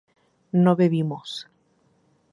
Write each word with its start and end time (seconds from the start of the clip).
no 0.63 0.75
bebimos 0.75 1.45